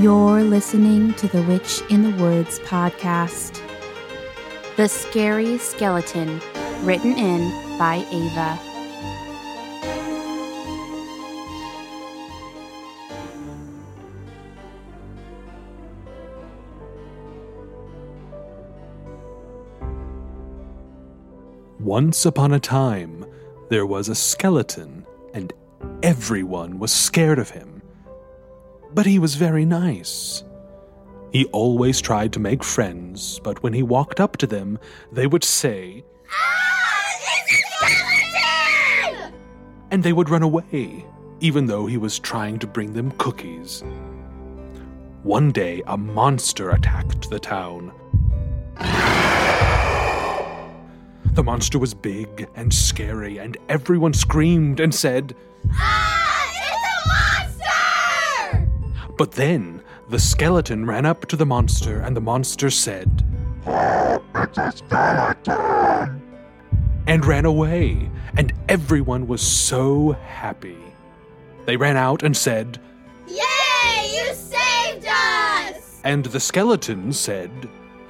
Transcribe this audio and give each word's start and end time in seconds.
You're 0.00 0.44
listening 0.44 1.12
to 1.14 1.26
the 1.26 1.42
Witch 1.42 1.82
in 1.90 2.04
the 2.04 2.22
Woods 2.22 2.60
podcast. 2.60 3.60
The 4.76 4.86
Scary 4.86 5.58
Skeleton, 5.58 6.40
written 6.84 7.18
in 7.18 7.50
by 7.80 8.06
Ava. 8.12 8.60
Once 21.80 22.24
upon 22.24 22.52
a 22.52 22.60
time, 22.60 23.26
there 23.68 23.84
was 23.84 24.08
a 24.08 24.14
skeleton, 24.14 25.04
and 25.34 25.52
everyone 26.04 26.78
was 26.78 26.92
scared 26.92 27.40
of 27.40 27.50
him. 27.50 27.77
But 28.98 29.06
he 29.06 29.20
was 29.20 29.36
very 29.36 29.64
nice. 29.64 30.42
He 31.30 31.44
always 31.52 32.00
tried 32.00 32.32
to 32.32 32.40
make 32.40 32.64
friends, 32.64 33.38
but 33.44 33.62
when 33.62 33.72
he 33.72 33.84
walked 33.84 34.18
up 34.18 34.36
to 34.38 34.46
them, 34.48 34.76
they 35.12 35.28
would 35.28 35.44
say, 35.44 36.02
and 39.92 40.02
they 40.02 40.12
would 40.12 40.28
run 40.28 40.42
away, 40.42 41.06
even 41.38 41.66
though 41.66 41.86
he 41.86 41.96
was 41.96 42.18
trying 42.18 42.58
to 42.58 42.66
bring 42.66 42.92
them 42.92 43.12
cookies. 43.18 43.84
One 45.22 45.52
day, 45.52 45.80
a 45.86 45.96
monster 45.96 46.70
attacked 46.70 47.30
the 47.30 47.38
town. 47.38 47.92
The 51.34 51.44
monster 51.44 51.78
was 51.78 51.94
big 51.94 52.48
and 52.56 52.74
scary, 52.74 53.38
and 53.38 53.58
everyone 53.68 54.12
screamed 54.12 54.80
and 54.80 54.92
said, 54.92 55.36
Ah! 55.70 56.27
But 59.18 59.32
then 59.32 59.82
the 60.08 60.18
skeleton 60.18 60.86
ran 60.86 61.04
up 61.04 61.26
to 61.26 61.36
the 61.36 61.44
monster, 61.44 62.00
and 62.00 62.16
the 62.16 62.20
monster 62.20 62.70
said, 62.70 63.24
Help, 63.64 64.24
it's 64.34 64.56
a 64.56 64.72
skeleton! 64.72 66.22
and 67.08 67.26
ran 67.26 67.44
away, 67.44 68.10
and 68.36 68.52
everyone 68.68 69.26
was 69.26 69.42
so 69.42 70.12
happy. 70.24 70.78
They 71.66 71.76
ran 71.76 71.96
out 71.96 72.22
and 72.22 72.36
said, 72.36 72.78
Yay, 73.26 74.14
you 74.14 74.34
saved 74.34 75.06
us! 75.06 76.00
and 76.04 76.24
the 76.26 76.38
skeleton 76.40 77.12
said, 77.12 77.50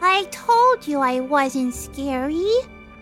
I 0.03 0.25
told 0.31 0.87
you 0.87 1.01
I 1.01 1.21
wasn't 1.21 1.75
scary. 1.75 2.45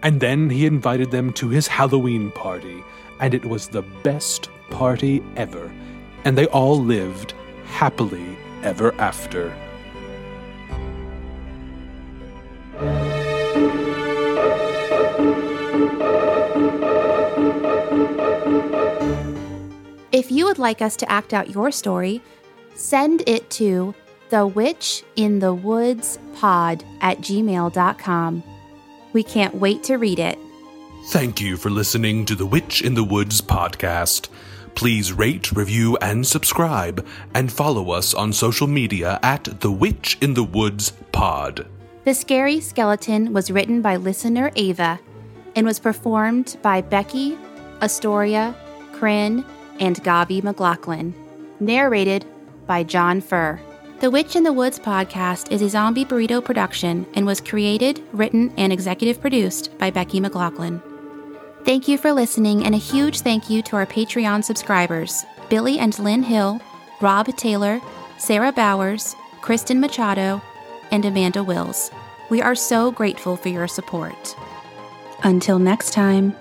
and 0.05 0.20
then 0.20 0.48
he 0.48 0.64
invited 0.64 1.11
them 1.11 1.33
to 1.33 1.48
his 1.48 1.67
Halloween 1.67 2.30
party, 2.30 2.84
and 3.19 3.34
it 3.34 3.45
was 3.45 3.67
the 3.67 3.83
best 4.05 4.48
party 4.70 5.25
ever, 5.34 5.73
and 6.25 6.39
they 6.39 6.47
all 6.47 6.78
lived 6.80 7.34
happily 7.67 8.36
ever 8.62 8.95
after. 8.95 9.55
If 20.12 20.33
you 20.33 20.47
would 20.47 20.58
like 20.58 20.81
us 20.81 20.97
to 20.97 21.12
act 21.12 21.34
out 21.34 21.50
your 21.50 21.70
story, 21.70 22.23
send 22.75 23.23
it 23.27 23.50
to 23.50 23.95
the 24.30 24.47
witch 24.47 25.05
in 25.14 25.41
the 25.41 25.53
woods 25.55 26.19
pod 26.34 26.84
at 27.01 27.19
gmail.com. 27.19 28.42
We 29.12 29.23
can't 29.23 29.55
wait 29.55 29.83
to 29.84 29.97
read 29.97 30.19
it. 30.19 30.39
Thank 31.08 31.41
you 31.41 31.56
for 31.56 31.70
listening 31.70 32.25
to 32.27 32.34
the 32.34 32.47
Witch 32.47 32.83
in 32.83 32.95
the 32.95 33.05
Woods 33.05 33.41
podcast. 33.41 34.28
Please 34.77 35.10
rate, 35.10 35.50
review, 35.52 35.96
and 36.02 36.27
subscribe, 36.27 37.05
and 37.34 37.50
follow 37.50 37.91
us 37.91 38.12
on 38.12 38.30
social 38.30 38.66
media 38.66 39.18
at 39.22 39.60
the 39.60 39.72
Witch 39.72 40.18
in 40.20 40.34
the 40.34 40.44
Woods 40.44 40.92
pod. 41.12 41.66
The 42.05 42.12
Scary 42.12 42.60
Skeleton 42.60 43.33
was 43.33 43.51
written 43.51 43.80
by 43.80 43.96
listener 43.96 44.52
Ava 44.55 45.01
and 45.56 45.67
was 45.67 45.80
performed 45.80 46.58
by 46.61 46.83
Becky, 46.83 47.39
Astoria, 47.80 48.55
Krynn, 48.92 49.46
and 49.80 49.96
Gavi 50.05 50.42
McLaughlin. 50.45 51.14
Narrated 51.58 52.27
by 52.67 52.83
Jon 52.83 53.22
Furr. 53.22 53.58
The 54.01 54.11
Witch 54.11 54.36
in 54.36 54.42
the 54.42 54.52
Woods 54.52 54.78
podcast 54.78 55.51
is 55.51 55.62
a 55.62 55.70
zombie 55.70 56.05
burrito 56.05 56.45
production 56.45 57.06
and 57.14 57.24
was 57.24 57.40
created, 57.40 58.02
written, 58.12 58.52
and 58.58 58.74
executive 58.74 59.22
produced 59.22 59.77
by 59.78 59.90
Becky 59.90 60.20
McLaughlin. 60.20 60.83
Thank 61.66 61.88
you 61.88 61.98
for 61.98 62.12
listening, 62.12 62.64
and 62.64 62.77
a 62.77 62.78
huge 62.78 63.22
thank 63.22 63.50
you 63.50 63.60
to 63.62 63.74
our 63.74 63.86
Patreon 63.86 64.44
subscribers 64.44 65.27
Billy 65.50 65.80
and 65.80 65.98
Lynn 65.98 66.22
Hill, 66.22 66.60
Rob 67.00 67.27
Taylor, 67.36 67.80
Sarah 68.18 68.52
Bowers, 68.52 69.16
Kristen 69.40 69.80
Machado, 69.80 70.40
and 70.92 71.04
Amanda 71.04 71.42
Wills. 71.42 71.90
We 72.30 72.40
are 72.40 72.54
so 72.54 72.92
grateful 72.92 73.36
for 73.36 73.48
your 73.48 73.66
support. 73.66 74.36
Until 75.24 75.58
next 75.58 75.92
time. 75.92 76.36